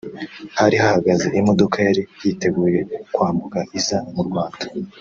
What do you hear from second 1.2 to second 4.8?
imodoka yari yiteguye kwambuka iza mu Rwanda